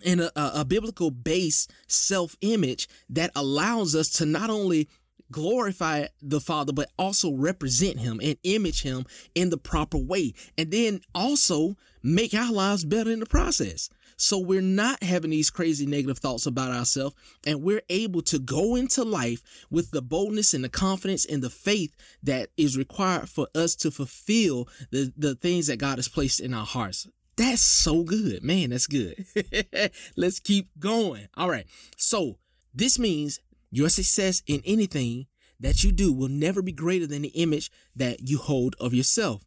and 0.06 0.22
a, 0.22 0.62
a 0.62 0.66
biblical 0.66 1.12
based 1.12 1.72
self 1.88 2.36
image 2.42 2.88
that 3.10 3.32
allows 3.36 3.96
us 3.96 4.10
to 4.14 4.26
not 4.26 4.50
only 4.50 4.88
glorify 5.32 6.06
the 6.22 6.40
Father, 6.40 6.72
but 6.72 6.90
also 6.98 7.34
represent 7.34 8.00
Him 8.00 8.20
and 8.24 8.38
image 8.44 8.84
Him 8.84 9.06
in 9.36 9.50
the 9.50 9.58
proper 9.58 9.98
way. 9.98 10.34
And 10.58 10.72
then 10.72 11.02
also 11.14 11.76
make 12.02 12.34
our 12.34 12.52
lives 12.52 12.86
better 12.86 13.12
in 13.12 13.20
the 13.20 13.26
process. 13.26 13.90
So 14.16 14.38
we're 14.38 14.62
not 14.62 15.04
having 15.04 15.32
these 15.32 15.50
crazy 15.50 15.86
negative 15.86 16.20
thoughts 16.20 16.46
about 16.46 16.72
ourselves, 16.72 17.16
and 17.46 17.64
we're 17.64 17.82
able 17.90 18.22
to 18.24 18.40
go 18.40 18.76
into 18.76 19.04
life 19.04 19.42
with 19.70 19.92
the 19.92 20.02
boldness 20.02 20.54
and 20.54 20.64
the 20.64 20.70
confidence 20.70 21.26
and 21.26 21.42
the 21.42 21.50
faith 21.50 21.96
that 22.22 22.50
is 22.56 22.78
required 22.78 23.28
for 23.28 23.48
us 23.56 23.76
to 23.78 23.92
fulfill 23.92 24.68
the, 24.92 25.12
the 25.18 25.36
things 25.36 25.68
that 25.68 25.78
God 25.78 25.98
has 25.98 26.08
placed 26.08 26.40
in 26.40 26.54
our 26.54 26.66
hearts. 26.66 27.08
That's 27.36 27.62
so 27.62 28.04
good. 28.04 28.44
Man, 28.44 28.70
that's 28.70 28.88
good. 28.88 29.26
Let's 30.16 30.40
keep 30.40 30.68
going. 30.80 31.28
All 31.36 31.50
right. 31.50 31.66
So, 31.98 32.38
this 32.74 33.00
means 33.00 33.40
your 33.72 33.90
success 33.90 34.44
in 34.46 34.62
anything 34.66 35.28
that 35.60 35.84
you 35.84 35.92
do 35.92 36.14
will 36.14 36.30
never 36.30 36.62
be 36.62 36.72
greater 36.72 37.08
than 37.08 37.24
the 37.24 37.30
image 37.30 37.72
that 37.96 38.28
you 38.28 38.38
hold 38.38 38.76
of 38.80 38.94
yourself. 38.94 39.46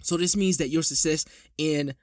So, 0.00 0.16
this 0.16 0.36
means 0.36 0.58
that 0.58 0.68
your 0.68 0.82
success 0.82 1.24
in 1.56 1.94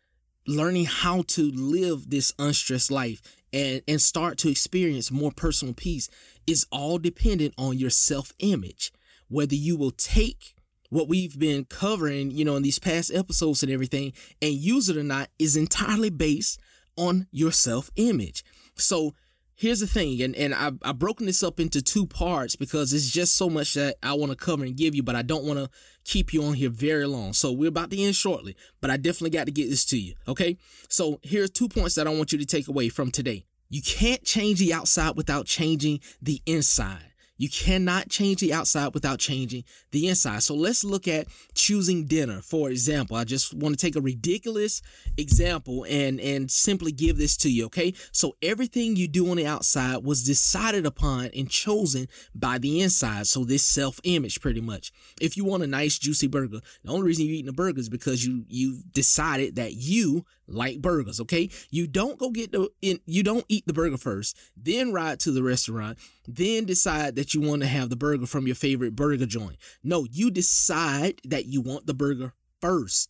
learning 0.47 0.85
how 0.85 1.23
to 1.27 1.49
live 1.51 2.09
this 2.09 2.33
unstressed 2.37 2.91
life 2.91 3.21
and, 3.53 3.81
and 3.87 4.01
start 4.01 4.37
to 4.39 4.49
experience 4.49 5.11
more 5.11 5.31
personal 5.31 5.73
peace 5.73 6.09
is 6.45 6.67
all 6.71 6.97
dependent 6.97 7.53
on 7.57 7.77
your 7.77 7.89
self 7.89 8.33
image. 8.39 8.91
Whether 9.27 9.55
you 9.55 9.77
will 9.77 9.91
take 9.91 10.55
what 10.89 11.07
we've 11.07 11.37
been 11.37 11.65
covering, 11.65 12.31
you 12.31 12.45
know, 12.45 12.55
in 12.55 12.63
these 12.63 12.79
past 12.79 13.13
episodes 13.13 13.63
and 13.63 13.71
everything, 13.71 14.13
and 14.41 14.53
use 14.53 14.89
it 14.89 14.97
or 14.97 15.03
not 15.03 15.29
is 15.39 15.55
entirely 15.55 16.09
based 16.09 16.59
on 16.97 17.27
your 17.31 17.51
self 17.51 17.89
image. 17.95 18.43
So 18.75 19.13
here's 19.55 19.79
the 19.79 19.87
thing, 19.87 20.21
and, 20.21 20.35
and 20.35 20.53
I've, 20.53 20.77
I've 20.83 20.99
broken 20.99 21.25
this 21.25 21.43
up 21.43 21.59
into 21.59 21.81
two 21.81 22.05
parts 22.05 22.55
because 22.55 22.93
it's 22.93 23.09
just 23.09 23.35
so 23.35 23.49
much 23.49 23.73
that 23.73 23.95
I 24.03 24.13
want 24.13 24.31
to 24.31 24.37
cover 24.37 24.63
and 24.63 24.75
give 24.75 24.95
you, 24.95 25.03
but 25.03 25.15
I 25.15 25.21
don't 25.21 25.45
want 25.45 25.59
to 25.59 25.69
keep 26.03 26.33
you 26.33 26.43
on 26.43 26.53
here 26.53 26.69
very 26.69 27.07
long. 27.07 27.33
So 27.33 27.51
we're 27.51 27.69
about 27.69 27.89
to 27.91 28.01
end 28.01 28.15
shortly, 28.15 28.55
but 28.81 28.91
I 28.91 28.97
definitely 28.97 29.31
got 29.31 29.45
to 29.45 29.51
get 29.51 29.69
this 29.69 29.85
to 29.85 29.97
you. 29.97 30.13
Okay. 30.27 30.57
So 30.89 31.19
here's 31.23 31.49
two 31.49 31.69
points 31.69 31.95
that 31.95 32.07
I 32.07 32.11
want 32.11 32.31
you 32.31 32.37
to 32.37 32.45
take 32.45 32.67
away 32.67 32.89
from 32.89 33.11
today. 33.11 33.45
You 33.69 33.81
can't 33.81 34.23
change 34.23 34.59
the 34.59 34.73
outside 34.73 35.15
without 35.15 35.47
changing 35.47 35.99
the 36.21 36.41
inside. 36.45 37.13
You 37.37 37.49
cannot 37.49 38.09
change 38.09 38.39
the 38.39 38.53
outside 38.53 38.93
without 38.93 39.19
changing 39.19 39.63
the 39.91 40.07
inside. 40.07 40.43
So 40.43 40.55
let's 40.55 40.83
look 40.83 41.07
at 41.07 41.27
choosing 41.53 42.05
dinner. 42.05 42.41
For 42.41 42.69
example, 42.69 43.17
I 43.17 43.23
just 43.23 43.53
want 43.53 43.77
to 43.77 43.85
take 43.85 43.95
a 43.95 44.01
ridiculous 44.01 44.81
example 45.17 45.85
and 45.89 46.19
and 46.19 46.49
simply 46.49 46.91
give 46.91 47.17
this 47.17 47.35
to 47.37 47.51
you, 47.51 47.65
okay? 47.65 47.93
So 48.11 48.35
everything 48.41 48.95
you 48.95 49.07
do 49.07 49.29
on 49.29 49.37
the 49.37 49.47
outside 49.47 50.03
was 50.03 50.23
decided 50.23 50.85
upon 50.85 51.29
and 51.35 51.49
chosen 51.49 52.07
by 52.33 52.57
the 52.57 52.81
inside. 52.81 53.27
So 53.27 53.43
this 53.43 53.63
self-image 53.63 54.41
pretty 54.41 54.61
much. 54.61 54.91
If 55.19 55.35
you 55.37 55.45
want 55.45 55.63
a 55.63 55.67
nice 55.67 55.97
juicy 55.97 56.27
burger, 56.27 56.59
the 56.83 56.91
only 56.91 57.07
reason 57.07 57.25
you're 57.25 57.35
eating 57.35 57.49
a 57.49 57.53
burger 57.53 57.79
is 57.79 57.89
because 57.89 58.25
you 58.25 58.45
you 58.47 58.79
decided 58.91 59.55
that 59.55 59.73
you 59.73 60.25
like 60.47 60.81
burgers, 60.81 61.19
okay? 61.21 61.49
You 61.69 61.87
don't 61.87 62.17
go 62.17 62.29
get 62.29 62.51
the 62.51 62.69
in, 62.81 62.99
you 63.05 63.23
don't 63.23 63.45
eat 63.47 63.65
the 63.65 63.73
burger 63.73 63.97
first, 63.97 64.37
then 64.55 64.93
ride 64.93 65.19
to 65.21 65.31
the 65.31 65.43
restaurant, 65.43 65.97
then 66.27 66.65
decide 66.65 67.15
that 67.15 67.33
you 67.33 67.41
want 67.41 67.61
to 67.61 67.67
have 67.67 67.89
the 67.89 67.95
burger 67.95 68.25
from 68.25 68.45
your 68.45 68.55
favorite 68.55 68.95
burger 68.95 69.25
joint. 69.25 69.57
No, 69.83 70.05
you 70.11 70.31
decide 70.31 71.21
that 71.23 71.45
you 71.45 71.61
want 71.61 71.87
the 71.87 71.93
burger 71.93 72.33
first. 72.61 73.09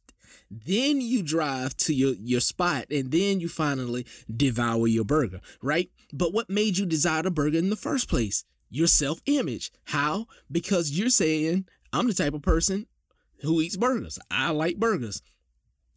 Then 0.49 1.01
you 1.01 1.23
drive 1.23 1.75
to 1.77 1.93
your, 1.93 2.13
your 2.15 2.39
spot 2.39 2.85
and 2.91 3.11
then 3.11 3.39
you 3.39 3.49
finally 3.49 4.05
devour 4.33 4.87
your 4.87 5.05
burger, 5.05 5.39
right? 5.61 5.89
But 6.13 6.33
what 6.33 6.49
made 6.49 6.77
you 6.77 6.85
desire 6.85 7.23
the 7.23 7.31
burger 7.31 7.57
in 7.57 7.69
the 7.69 7.75
first 7.75 8.09
place? 8.09 8.43
Your 8.69 8.87
self 8.87 9.21
image. 9.25 9.71
How? 9.85 10.27
Because 10.51 10.91
you're 10.91 11.09
saying, 11.09 11.67
I'm 11.93 12.07
the 12.07 12.13
type 12.13 12.33
of 12.33 12.41
person 12.41 12.87
who 13.41 13.61
eats 13.61 13.77
burgers. 13.77 14.19
I 14.29 14.51
like 14.51 14.77
burgers. 14.77 15.21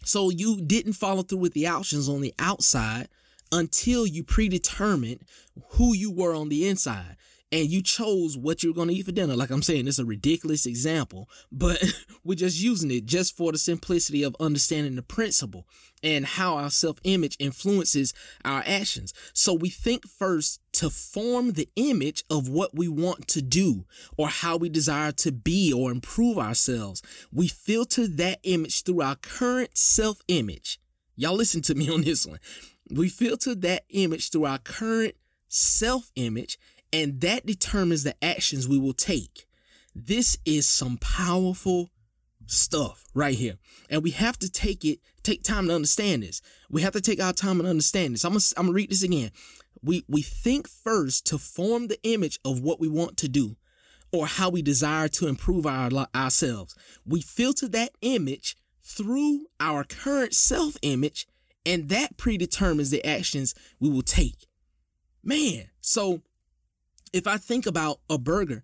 So 0.05 0.31
you 0.31 0.61
didn't 0.61 0.95
follow 0.95 1.23
through 1.23 1.39
with 1.39 1.55
the 1.55 1.67
options 1.67 2.09
on 2.09 2.21
the 2.21 2.35
outside 2.39 3.09
until 3.53 4.07
you 4.07 4.23
predetermined 4.25 5.25
who 5.73 5.95
you 5.95 6.11
were 6.11 6.35
on 6.35 6.49
the 6.49 6.69
inside. 6.69 7.17
and 7.51 7.71
you 7.71 7.83
chose 7.83 8.37
what 8.37 8.63
you're 8.63 8.75
going 8.75 8.89
to 8.89 8.95
eat 8.95 9.07
for 9.07 9.13
dinner. 9.13 9.35
Like 9.35 9.51
I'm 9.51 9.63
saying, 9.63 9.89
it's 9.89 9.99
a 9.99 10.05
ridiculous 10.05 10.67
example, 10.67 11.31
but 11.51 11.83
we're 12.25 12.35
just 12.35 12.61
using 12.61 12.91
it 12.91 13.07
just 13.07 13.37
for 13.37 13.53
the 13.53 13.59
simplicity 13.59 14.23
of 14.23 14.37
understanding 14.39 14.97
the 14.97 15.03
principle 15.03 15.65
and 16.03 16.27
how 16.27 16.57
our 16.57 16.71
self 16.71 16.99
image 17.05 17.37
influences 17.39 18.13
our 18.45 18.63
actions. 18.67 19.15
So 19.33 19.55
we 19.55 19.71
think 19.71 20.07
first 20.07 20.61
to 20.79 20.89
form 20.89 21.55
the 21.55 21.69
image 21.75 22.23
of 22.31 22.49
what 22.49 22.73
we 22.73 22.87
want 22.87 23.27
to 23.27 23.43
do 23.43 23.85
or 24.17 24.29
how 24.29 24.57
we 24.57 24.69
desire 24.69 25.11
to 25.11 25.33
be 25.33 25.73
or 25.73 25.91
improve 25.91 26.39
ourselves. 26.39 27.03
We 27.33 27.49
filter 27.49 28.07
that 28.07 28.39
image 28.45 28.85
through 28.85 29.03
our 29.03 29.17
current 29.17 29.77
self 29.77 30.23
image. 30.29 30.79
Y'all 31.17 31.35
listen 31.35 31.63
to 31.63 31.75
me 31.75 31.91
on 31.93 32.03
this 32.03 32.25
one. 32.25 32.39
We 32.93 33.09
filter 33.09 33.57
that 33.57 33.87
image 33.91 34.31
through 34.31 34.45
our 34.45 34.59
current 34.59 35.17
self 35.49 36.13
image, 36.15 36.61
and 36.93 37.21
that 37.23 37.45
determines 37.45 38.05
the 38.05 38.15
actions 38.25 38.69
we 38.69 38.79
will 38.79 38.95
take. 38.95 39.47
This 39.97 40.39
is 40.45 40.69
some 40.69 40.97
powerful 40.99 41.91
stuff 42.47 43.05
right 43.15 43.37
here. 43.37 43.55
And 43.91 44.05
we 44.05 44.13
have 44.13 44.39
to 44.39 44.49
take 44.49 44.85
it, 44.85 45.01
take 45.25 45.43
time 45.43 45.67
to 45.67 45.75
understand 45.75 46.23
this. 46.23 46.41
We 46.71 46.83
have 46.83 46.93
to 46.93 47.01
take 47.01 47.21
our 47.21 47.33
time 47.33 47.59
and 47.59 47.69
understand 47.69 48.15
this. 48.15 48.25
I'm 48.25 48.33
gonna, 48.33 48.45
I'm 48.57 48.67
gonna 48.67 48.77
read 48.77 48.91
this 48.91 49.03
again. 49.03 49.33
We 49.83 50.05
we 50.09 50.23
think 50.23 50.69
first 50.69 51.27
to 51.27 51.39
form 51.39 51.89
the 51.89 52.03
image 52.03 52.39
of 52.45 52.61
what 52.61 52.81
we 52.81 52.89
want 52.89 53.17
to 53.19 53.29
do 53.29 53.57
or 54.13 54.27
how 54.27 54.51
we 54.51 54.63
desire 54.63 55.09
to 55.09 55.27
improve 55.27 55.67
our 55.67 55.91
ourselves. 56.15 56.75
We 57.07 57.21
filter 57.21 57.69
that 57.69 57.91
image 58.01 58.57
through 58.83 59.47
our 59.61 59.85
current 59.85 60.35
self-image 60.35 61.27
and 61.67 61.91
that 61.91 62.17
predetermines 62.17 62.91
the 62.91 63.05
actions 63.05 63.55
we 63.79 63.91
will 63.91 64.03
take. 64.03 64.47
Man, 65.23 65.69
so 65.81 66.23
if 67.13 67.27
I 67.27 67.37
think 67.37 67.67
about 67.67 68.01
a 68.09 68.17
burger, 68.17 68.63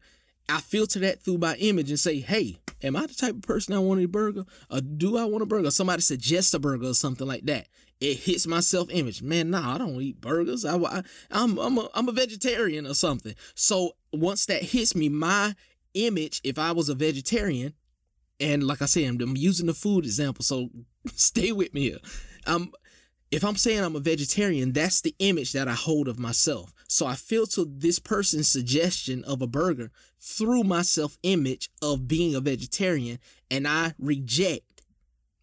I 0.48 0.60
filter 0.60 0.98
that 1.00 1.22
through 1.22 1.38
my 1.38 1.56
image 1.56 1.90
and 1.90 2.00
say, 2.00 2.20
hey, 2.20 2.56
am 2.82 2.96
I 2.96 3.06
the 3.06 3.14
type 3.14 3.34
of 3.34 3.42
person 3.42 3.74
I 3.74 3.78
want 3.78 4.00
a 4.00 4.06
burger? 4.06 4.44
Or 4.70 4.80
do 4.80 5.16
I 5.16 5.24
want 5.24 5.42
a 5.42 5.46
burger? 5.46 5.70
Somebody 5.70 6.02
suggests 6.02 6.54
a 6.54 6.58
burger 6.58 6.88
or 6.88 6.94
something 6.94 7.26
like 7.26 7.44
that. 7.46 7.68
It 8.00 8.18
hits 8.18 8.46
my 8.46 8.60
self 8.60 8.88
image. 8.90 9.22
Man, 9.22 9.50
nah, 9.50 9.74
I 9.74 9.78
don't 9.78 10.00
eat 10.00 10.20
burgers. 10.20 10.64
I, 10.64 10.76
I, 10.76 11.02
I'm, 11.30 11.58
I'm, 11.58 11.78
a, 11.78 11.88
I'm 11.94 12.08
a 12.08 12.12
vegetarian 12.12 12.86
or 12.86 12.94
something. 12.94 13.34
So 13.54 13.92
once 14.12 14.46
that 14.46 14.62
hits 14.62 14.94
me, 14.94 15.08
my 15.08 15.54
image, 15.94 16.40
if 16.44 16.58
I 16.58 16.72
was 16.72 16.88
a 16.88 16.94
vegetarian, 16.94 17.74
and 18.40 18.64
like 18.64 18.82
I 18.82 18.86
said, 18.86 19.04
I'm, 19.04 19.20
I'm 19.20 19.36
using 19.36 19.66
the 19.66 19.74
food 19.74 20.04
example, 20.04 20.44
so 20.44 20.70
stay 21.14 21.52
with 21.52 21.72
me 21.72 21.82
here. 21.82 21.98
Um, 22.46 22.72
if 23.34 23.44
I'm 23.44 23.56
saying 23.56 23.82
I'm 23.82 23.96
a 23.96 24.00
vegetarian, 24.00 24.72
that's 24.72 25.00
the 25.00 25.14
image 25.18 25.52
that 25.52 25.66
I 25.66 25.72
hold 25.72 26.06
of 26.06 26.20
myself. 26.20 26.72
So 26.86 27.04
I 27.04 27.16
filter 27.16 27.64
this 27.66 27.98
person's 27.98 28.48
suggestion 28.48 29.24
of 29.24 29.42
a 29.42 29.48
burger 29.48 29.90
through 30.20 30.62
my 30.62 30.82
self 30.82 31.18
image 31.24 31.68
of 31.82 32.06
being 32.06 32.36
a 32.36 32.40
vegetarian, 32.40 33.18
and 33.50 33.66
I 33.66 33.94
reject 33.98 34.82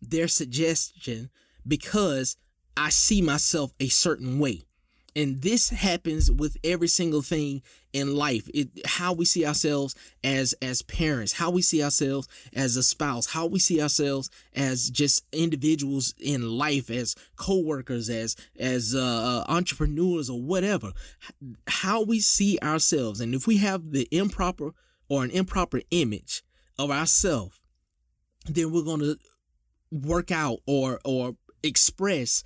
their 0.01 0.29
suggestion 0.29 1.29
because 1.67 2.37
I 2.77 2.89
see 2.89 3.21
myself 3.21 3.73
a 3.79 3.89
certain 3.89 4.39
way 4.39 4.61
and 5.15 5.41
this 5.41 5.69
happens 5.69 6.31
with 6.31 6.57
every 6.63 6.87
single 6.87 7.21
thing 7.21 7.61
in 7.93 8.15
life. 8.15 8.49
It 8.53 8.69
how 8.85 9.13
we 9.13 9.25
see 9.25 9.45
ourselves 9.45 9.95
as 10.23 10.53
as 10.61 10.81
parents 10.81 11.33
how 11.33 11.49
we 11.49 11.61
see 11.61 11.83
ourselves 11.83 12.27
as 12.53 12.75
a 12.75 12.83
spouse 12.83 13.27
how 13.27 13.45
we 13.45 13.59
see 13.59 13.81
ourselves 13.81 14.29
as 14.55 14.89
just 14.89 15.25
individuals 15.33 16.13
in 16.19 16.57
life 16.57 16.89
as 16.89 17.15
co-workers 17.35 18.09
as 18.09 18.35
as 18.57 18.95
uh, 18.95 19.43
entrepreneurs 19.47 20.29
or 20.29 20.41
whatever. 20.41 20.93
How 21.67 22.03
we 22.03 22.19
see 22.19 22.57
ourselves. 22.61 23.19
And 23.19 23.35
if 23.35 23.47
we 23.47 23.57
have 23.57 23.91
the 23.91 24.07
improper 24.11 24.73
or 25.09 25.23
an 25.23 25.31
improper 25.31 25.81
image 25.91 26.43
of 26.79 26.89
ourselves 26.89 27.59
then 28.45 28.71
we're 28.71 28.83
going 28.83 29.01
to 29.01 29.17
work 29.91 30.31
out 30.31 30.59
or 30.65 30.99
or 31.03 31.35
express 31.63 32.43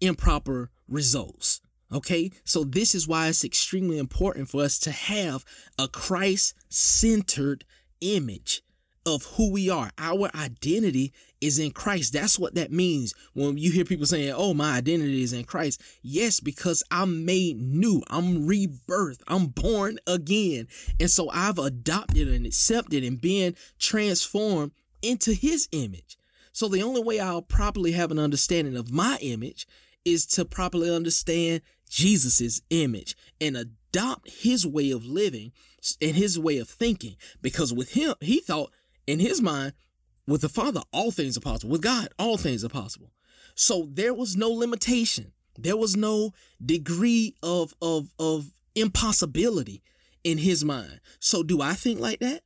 improper 0.00 0.70
results 0.88 1.60
Okay, 1.92 2.30
so 2.44 2.64
this 2.64 2.94
is 2.94 3.08
why 3.08 3.28
it's 3.28 3.44
extremely 3.44 3.98
important 3.98 4.48
for 4.48 4.62
us 4.62 4.78
to 4.80 4.90
have 4.90 5.44
a 5.78 5.88
Christ 5.88 6.54
centered 6.68 7.64
image 8.00 8.62
of 9.06 9.24
who 9.36 9.50
we 9.50 9.70
are. 9.70 9.90
Our 9.96 10.30
identity 10.34 11.14
is 11.40 11.58
in 11.58 11.70
Christ. 11.70 12.12
That's 12.12 12.38
what 12.38 12.54
that 12.56 12.70
means 12.70 13.14
when 13.32 13.56
you 13.56 13.70
hear 13.70 13.84
people 13.84 14.04
saying, 14.04 14.34
Oh, 14.36 14.52
my 14.52 14.76
identity 14.76 15.22
is 15.22 15.32
in 15.32 15.44
Christ. 15.44 15.80
Yes, 16.02 16.40
because 16.40 16.82
I'm 16.90 17.24
made 17.24 17.58
new, 17.58 18.02
I'm 18.10 18.46
rebirthed, 18.46 19.22
I'm 19.26 19.46
born 19.46 19.98
again. 20.06 20.68
And 21.00 21.10
so 21.10 21.30
I've 21.30 21.58
adopted 21.58 22.28
and 22.28 22.44
accepted 22.44 23.02
and 23.02 23.20
been 23.20 23.56
transformed 23.78 24.72
into 25.00 25.32
His 25.32 25.68
image. 25.72 26.18
So 26.52 26.68
the 26.68 26.82
only 26.82 27.02
way 27.02 27.20
I'll 27.20 27.40
properly 27.40 27.92
have 27.92 28.10
an 28.10 28.18
understanding 28.18 28.76
of 28.76 28.92
my 28.92 29.16
image 29.22 29.66
is 30.04 30.26
to 30.26 30.44
properly 30.44 30.94
understand 30.94 31.62
Jesus's 31.88 32.62
image 32.70 33.16
and 33.40 33.56
adopt 33.56 34.30
his 34.30 34.66
way 34.66 34.90
of 34.90 35.04
living 35.04 35.52
and 36.00 36.16
his 36.16 36.38
way 36.38 36.58
of 36.58 36.68
thinking. 36.68 37.16
Because 37.40 37.72
with 37.72 37.94
him, 37.94 38.14
he 38.20 38.40
thought 38.40 38.72
in 39.06 39.20
his 39.20 39.40
mind, 39.40 39.72
with 40.26 40.42
the 40.42 40.48
Father, 40.48 40.82
all 40.92 41.10
things 41.10 41.36
are 41.36 41.40
possible. 41.40 41.72
With 41.72 41.82
God, 41.82 42.08
all 42.18 42.36
things 42.36 42.64
are 42.64 42.68
possible. 42.68 43.12
So 43.54 43.88
there 43.90 44.14
was 44.14 44.36
no 44.36 44.50
limitation. 44.50 45.32
There 45.58 45.76
was 45.76 45.96
no 45.96 46.32
degree 46.64 47.34
of 47.42 47.74
of 47.82 48.12
of 48.18 48.52
impossibility 48.74 49.82
in 50.22 50.38
his 50.38 50.64
mind. 50.64 51.00
So 51.18 51.42
do 51.42 51.60
I 51.60 51.72
think 51.72 51.98
like 51.98 52.20
that? 52.20 52.42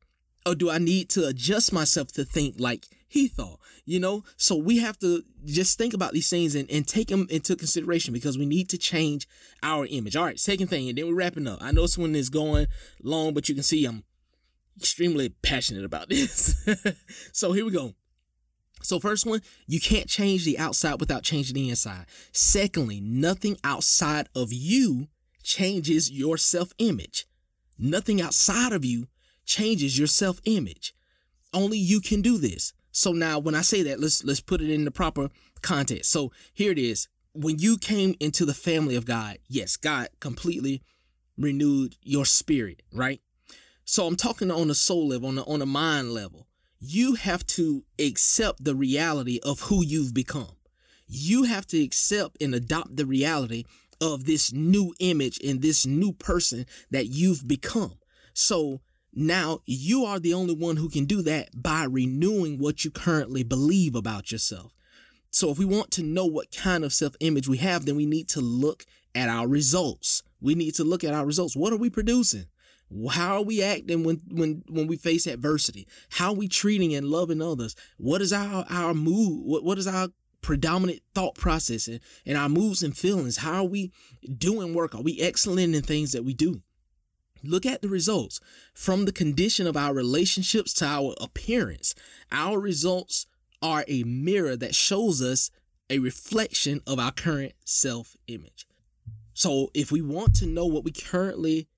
Or 0.47 0.55
do 0.55 0.71
I 0.71 0.79
need 0.79 1.11
to 1.11 1.27
adjust 1.27 1.73
myself 1.73 2.13
to 2.13 2.25
think 2.25 2.57
like 2.59 2.87
he 3.13 3.29
thought, 3.29 3.61
you 3.85 4.01
know? 4.01 4.25
So 4.39 4.57
we 4.57 4.79
have 4.79 4.99
to 5.01 5.23
just 5.45 5.77
think 5.77 5.93
about 5.93 6.13
these 6.13 6.31
things 6.31 6.55
and, 6.55 6.71
and 6.71 6.89
take 6.89 7.09
them 7.09 7.27
into 7.29 7.55
consideration 7.55 8.15
because 8.15 8.39
we 8.39 8.47
need 8.47 8.71
to 8.71 8.79
change 8.79 9.29
our 9.63 9.87
image. 9.87 10.17
All 10.17 10.25
right, 10.25 10.41
second 10.41 10.69
thing, 10.69 10.89
and 10.89 10.97
then 10.97 11.07
we're 11.07 11.15
wrapping 11.15 11.47
up. 11.47 11.59
I 11.61 11.73
know 11.73 11.83
this 11.83 11.99
one 11.99 12.15
is 12.15 12.31
going 12.31 12.69
long, 13.03 13.35
but 13.35 13.49
you 13.51 13.55
can 13.55 13.65
see 13.65 13.85
I'm 13.85 14.05
extremely 14.79 15.29
passionate 15.29 15.85
about 15.85 16.09
this. 16.11 16.67
so 17.33 17.53
here 17.53 17.67
we 17.67 17.71
go. 17.71 17.95
So, 18.83 18.99
first 18.99 19.27
one, 19.27 19.43
you 19.67 19.79
can't 19.79 20.09
change 20.09 20.45
the 20.45 20.59
outside 20.59 20.99
without 20.99 21.23
changing 21.23 21.55
the 21.55 21.69
inside. 21.69 22.07
Secondly, 22.33 23.01
nothing 23.01 23.59
outside 23.63 24.29
of 24.35 24.53
you 24.53 25.09
changes 25.43 26.11
your 26.11 26.39
self 26.39 26.73
image. 26.79 27.27
Nothing 27.79 28.23
outside 28.23 28.73
of 28.73 28.85
you 28.85 29.09
changes 29.45 29.99
your 29.99 30.09
self 30.09 30.41
image. 30.47 30.95
Only 31.53 31.79
you 31.79 32.01
can 32.01 32.23
do 32.23 32.39
this. 32.39 32.73
So 32.93 33.13
now 33.13 33.39
when 33.39 33.55
I 33.55 33.63
say 33.63 33.83
that, 33.85 34.01
let's 34.01 34.23
let's 34.23 34.41
put 34.41 34.61
it 34.61 34.71
in 34.71 34.85
the 34.85 34.91
proper 34.91 35.31
context. 35.63 36.11
So 36.11 36.31
here 36.53 36.71
it 36.71 36.79
is. 36.79 37.09
When 37.35 37.59
you 37.59 37.79
came 37.79 38.15
into 38.21 38.45
the 38.45 38.55
family 38.55 38.95
of 38.95 39.07
God, 39.07 39.39
yes, 39.49 39.77
God 39.77 40.09
completely 40.21 40.83
renewed 41.39 41.97
your 42.03 42.27
spirit, 42.27 42.83
right? 42.93 43.21
So 43.85 44.07
I'm 44.07 44.17
talking 44.17 44.51
on 44.51 44.69
the 44.69 44.75
soul 44.75 45.09
level, 45.09 45.29
on 45.29 45.37
the 45.37 45.45
on 45.45 45.61
the 45.61 45.67
mind 45.67 46.13
level. 46.13 46.47
You 46.79 47.15
have 47.15 47.47
to 47.47 47.85
accept 47.99 48.65
the 48.65 48.75
reality 48.75 49.39
of 49.43 49.61
who 49.61 49.85
you've 49.85 50.13
become. 50.13 50.57
You 51.07 51.45
have 51.45 51.67
to 51.69 51.83
accept 51.83 52.43
and 52.43 52.55
adopt 52.55 52.97
the 52.97 53.07
reality 53.07 53.65
of 54.01 54.25
this 54.25 54.53
new 54.53 54.93
image 54.99 55.39
and 55.45 55.63
this 55.63 55.87
new 55.87 56.13
person 56.13 56.67
that 56.91 57.07
you've 57.07 57.47
become. 57.47 57.95
So 58.35 58.81
now 59.13 59.61
you 59.67 60.05
are 60.05 60.19
the 60.19 60.35
only 60.35 60.55
one 60.55 60.77
who 60.77 60.89
can 60.89 61.05
do 61.05 61.23
that 61.23 61.51
by 61.55 61.85
renewing 61.85 62.59
what 62.59 62.85
you 62.85 62.91
currently 62.91 63.43
believe 63.43 63.95
about 63.95 64.33
yourself. 64.33 64.75
So 65.31 65.51
if 65.51 65.59
we 65.59 65.65
want 65.65 65.91
to 65.93 66.03
know 66.03 66.27
what 66.27 66.55
kind 66.55 66.85
of 66.85 66.93
self-image 66.93 67.49
we 67.49 67.59
have, 67.59 67.87
then 67.87 67.97
we 67.97 68.07
need 68.07 68.29
to 68.31 68.41
look 68.41 68.85
at 69.15 69.29
our 69.29 69.49
results. 69.49 70.23
We 70.41 70.55
need 70.55 70.75
to 70.75 70.85
look 70.85 71.05
at 71.05 71.15
our 71.15 71.25
results. 71.25 71.57
What 71.57 71.73
are 71.73 71.79
we 71.79 71.91
producing? 71.91 72.47
How 73.11 73.37
are 73.37 73.43
we 73.43 73.63
acting 73.63 74.05
when 74.05 74.21
when 74.31 74.65
when 74.69 74.87
we 74.87 74.97
face 74.97 75.27
adversity? 75.27 75.89
How 76.11 76.29
are 76.29 76.37
we 76.37 76.49
treating 76.49 76.95
and 76.95 77.07
loving 77.07 77.41
others? 77.41 77.75
What 77.97 78.21
is 78.21 78.33
our 78.33 78.67
our 78.69 78.93
mood? 78.93 79.47
What 79.47 79.65
what 79.65 79.79
is 79.79 79.87
our 79.87 80.09
predominant 80.43 81.01
thought 81.15 81.35
process 81.35 81.89
and, 81.89 82.01
and 82.27 82.37
our 82.37 82.51
moods 82.51 82.83
and 82.83 82.95
feelings? 82.95 83.39
How 83.39 83.65
are 83.65 83.69
we 83.69 83.93
doing 84.37 84.75
work? 84.75 84.95
Are 84.95 85.01
we 85.01 85.21
excellent 85.21 85.75
in 85.75 85.83
things 85.83 86.13
that 86.13 86.25
we 86.25 86.35
do? 86.35 86.61
Look 87.43 87.67
at 87.67 87.83
the 87.83 87.89
results 87.89 88.41
from 88.73 89.05
the 89.05 89.13
condition 89.13 89.67
of 89.67 89.77
our 89.77 89.93
relationships 89.93 90.73
to 90.75 90.87
our 90.87 91.15
appearance. 91.21 91.95
Our 92.31 92.59
results 92.59 93.27
are 93.61 93.85
a 93.89 94.05
mirror 94.05 94.57
that 94.57 94.75
shows 94.75 95.23
us 95.23 95.51
a 95.91 95.99
reflection 95.99 96.81
of 96.87 96.99
our 96.99 97.13
current 97.13 97.53
self 97.65 98.17
image. 98.27 98.67
So, 99.35 99.71
if 99.75 99.91
we 99.91 100.01
want 100.01 100.35
to 100.37 100.47
know 100.47 100.67
what 100.67 100.85
we 100.85 100.93
currently, 100.93 101.69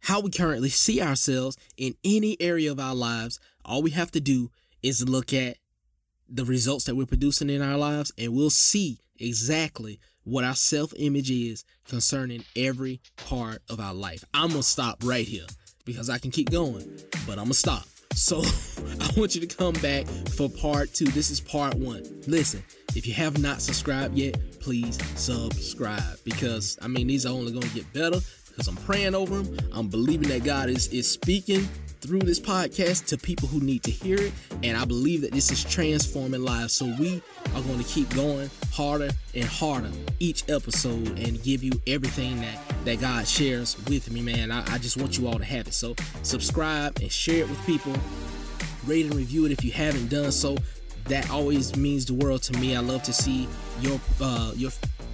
how 0.00 0.20
we 0.20 0.30
currently 0.30 0.68
see 0.68 1.00
ourselves 1.00 1.56
in 1.76 1.94
any 2.04 2.36
area 2.40 2.70
of 2.70 2.80
our 2.80 2.94
lives, 2.94 3.38
all 3.64 3.82
we 3.82 3.90
have 3.90 4.10
to 4.12 4.20
do 4.20 4.50
is 4.82 5.08
look 5.08 5.32
at 5.32 5.58
the 6.28 6.44
results 6.44 6.84
that 6.84 6.96
we're 6.96 7.06
producing 7.06 7.50
in 7.50 7.62
our 7.62 7.78
lives, 7.78 8.12
and 8.18 8.34
we'll 8.34 8.50
see 8.50 8.98
exactly 9.18 10.00
what 10.24 10.44
our 10.44 10.54
self 10.54 10.92
image 10.96 11.30
is 11.30 11.64
concerning 11.88 12.44
every 12.56 13.00
part 13.16 13.62
of 13.70 13.80
our 13.80 13.94
life. 13.94 14.24
I'm 14.34 14.48
going 14.48 14.62
to 14.62 14.66
stop 14.68 14.98
right 15.04 15.26
here. 15.26 15.46
because 15.84 16.08
I 16.08 16.18
can 16.18 16.30
keep 16.30 16.50
going, 16.50 16.84
but 17.26 17.32
I'm 17.32 17.44
gonna 17.44 17.54
stop. 17.54 17.84
So 18.14 18.38
I 19.00 19.10
want 19.16 19.34
you 19.34 19.40
to 19.46 19.46
come 19.46 19.74
back 19.74 20.06
for 20.36 20.48
part 20.48 20.94
two. 20.94 21.04
This 21.06 21.30
is 21.30 21.40
part 21.40 21.74
one. 21.74 22.02
Listen, 22.26 22.62
if 22.94 23.06
you 23.06 23.12
have 23.14 23.38
not 23.38 23.60
subscribed 23.60 24.16
yet, 24.16 24.38
please 24.60 24.98
subscribe 25.18 26.18
because 26.24 26.78
I 26.80 26.88
mean 26.88 27.06
these 27.06 27.26
are 27.26 27.30
only 27.30 27.52
gonna 27.52 27.72
get 27.74 27.92
better 27.92 28.18
because 28.48 28.68
I'm 28.68 28.76
praying 28.76 29.14
over 29.14 29.42
them. 29.42 29.58
I'm 29.72 29.88
believing 29.88 30.28
that 30.28 30.44
God 30.44 30.68
is 30.70 30.88
is 30.88 31.10
speaking 31.10 31.68
through 32.04 32.20
this 32.20 32.38
podcast 32.38 33.06
to 33.06 33.16
people 33.16 33.48
who 33.48 33.60
need 33.60 33.82
to 33.82 33.90
hear 33.90 34.18
it. 34.20 34.32
And 34.62 34.76
I 34.76 34.84
believe 34.84 35.22
that 35.22 35.32
this 35.32 35.50
is 35.50 35.64
transforming 35.64 36.42
lives. 36.42 36.74
So 36.74 36.84
we 36.98 37.22
are 37.54 37.62
going 37.62 37.78
to 37.78 37.84
keep 37.84 38.14
going 38.14 38.50
harder 38.72 39.10
and 39.34 39.44
harder 39.44 39.90
each 40.20 40.48
episode 40.50 41.18
and 41.18 41.42
give 41.42 41.64
you 41.64 41.72
everything 41.86 42.40
that, 42.42 42.58
that 42.84 43.00
God 43.00 43.26
shares 43.26 43.76
with 43.88 44.10
me, 44.10 44.20
man. 44.20 44.50
I, 44.50 44.60
I 44.74 44.78
just 44.78 44.98
want 44.98 45.16
you 45.18 45.26
all 45.26 45.38
to 45.38 45.44
have 45.44 45.66
it. 45.66 45.72
So 45.72 45.94
subscribe 46.22 46.98
and 47.00 47.10
share 47.10 47.44
it 47.44 47.48
with 47.48 47.64
people. 47.64 47.94
Rate 48.86 49.06
and 49.06 49.14
review 49.14 49.46
it 49.46 49.52
if 49.52 49.64
you 49.64 49.72
haven't 49.72 50.08
done 50.08 50.30
so. 50.30 50.56
That 51.06 51.30
always 51.30 51.76
means 51.76 52.04
the 52.06 52.14
world 52.14 52.42
to 52.44 52.58
me. 52.58 52.76
I 52.76 52.80
love 52.80 53.02
to 53.04 53.12
see 53.12 53.48
your 53.80 54.00
uh, 54.22 54.52
your 54.56 54.70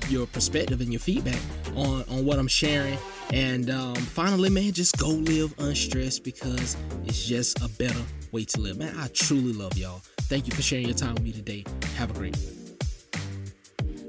your 0.08 0.26
perspective 0.26 0.80
and 0.80 0.92
your 0.92 1.00
feedback 1.00 1.40
on 1.74 2.04
on 2.08 2.24
what 2.24 2.38
I'm 2.38 2.48
sharing 2.48 2.96
and 3.32 3.70
um, 3.70 3.94
finally, 3.94 4.50
man, 4.50 4.72
just 4.72 4.98
go 4.98 5.08
live 5.08 5.54
unstressed 5.58 6.24
because 6.24 6.76
it's 7.04 7.24
just 7.24 7.62
a 7.62 7.68
better 7.68 8.00
way 8.32 8.44
to 8.44 8.60
live. 8.60 8.78
Man, 8.78 8.94
I 8.98 9.08
truly 9.08 9.52
love 9.52 9.76
y'all. 9.76 10.02
Thank 10.22 10.46
you 10.46 10.54
for 10.54 10.62
sharing 10.62 10.86
your 10.86 10.96
time 10.96 11.14
with 11.14 11.22
me 11.22 11.32
today. 11.32 11.64
Have 11.96 12.10
a 12.10 12.14
great 12.14 12.34
day. 12.34 12.60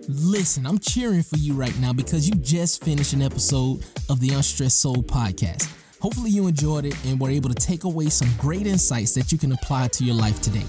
Listen, 0.08 0.66
I'm 0.66 0.80
cheering 0.80 1.24
for 1.24 1.38
you 1.38 1.54
right 1.54 1.78
now 1.80 1.94
because 1.94 2.28
you 2.28 2.36
just 2.36 2.84
finished 2.84 3.14
an 3.14 3.22
episode 3.22 3.86
of 4.10 4.20
the 4.20 4.34
Unstressed 4.34 4.82
Soul 4.82 4.98
podcast. 4.98 5.72
Hopefully, 6.02 6.32
you 6.32 6.48
enjoyed 6.48 6.86
it 6.86 7.06
and 7.06 7.20
were 7.20 7.30
able 7.30 7.50
to 7.50 7.56
take 7.56 7.84
away 7.84 8.10
some 8.10 8.28
great 8.40 8.66
insights 8.66 9.14
that 9.14 9.32
you 9.32 9.38
can 9.38 9.52
apply 9.52 9.88
to 9.90 10.04
your 10.04 10.16
life 10.16 10.42
today. 10.42 10.66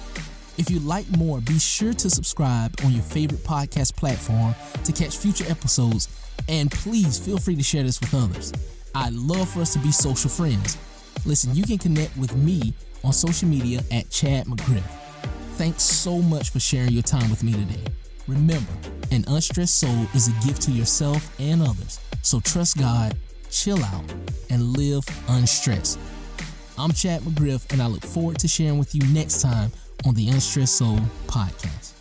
If 0.63 0.71
you'd 0.71 0.85
like 0.85 1.11
more, 1.17 1.41
be 1.41 1.59
sure 1.59 1.93
to 1.93 2.09
subscribe 2.09 2.73
on 2.85 2.93
your 2.93 3.03
favorite 3.03 3.43
podcast 3.43 3.97
platform 3.97 4.55
to 4.85 4.93
catch 4.93 5.17
future 5.17 5.45
episodes 5.51 6.07
and 6.49 6.71
please 6.71 7.19
feel 7.19 7.37
free 7.39 7.57
to 7.57 7.65
share 7.65 7.83
this 7.83 8.01
with 8.01 8.15
others. 8.15 8.53
I'd 8.95 9.13
love 9.13 9.49
for 9.49 9.63
us 9.63 9.73
to 9.73 9.81
be 9.81 9.91
social 9.91 10.31
friends. 10.31 10.79
Listen, 11.27 11.53
you 11.53 11.65
can 11.65 11.79
connect 11.79 12.17
with 12.17 12.37
me 12.37 12.75
on 13.03 13.13
social 13.13 13.49
media 13.49 13.81
at 13.91 14.09
Chad 14.11 14.47
McGriff. 14.47 14.85
Thanks 15.57 15.83
so 15.83 16.23
much 16.23 16.51
for 16.51 16.61
sharing 16.61 16.93
your 16.93 17.03
time 17.03 17.29
with 17.29 17.43
me 17.43 17.55
today. 17.55 17.83
Remember, 18.29 18.73
an 19.11 19.25
unstressed 19.27 19.81
soul 19.81 20.07
is 20.15 20.29
a 20.29 20.47
gift 20.47 20.63
to 20.63 20.71
yourself 20.71 21.35
and 21.41 21.61
others. 21.61 21.99
So 22.23 22.39
trust 22.39 22.79
God, 22.79 23.19
chill 23.51 23.83
out, 23.83 24.05
and 24.49 24.77
live 24.77 25.05
unstressed. 25.27 25.99
I'm 26.79 26.93
Chad 26.93 27.23
McGriff, 27.23 27.73
and 27.73 27.83
I 27.83 27.87
look 27.87 28.05
forward 28.05 28.39
to 28.39 28.47
sharing 28.47 28.79
with 28.79 28.95
you 28.95 29.03
next 29.13 29.43
time 29.43 29.73
on 30.05 30.15
the 30.15 30.29
Unstressed 30.29 30.77
Soul 30.77 30.99
podcast. 31.27 31.92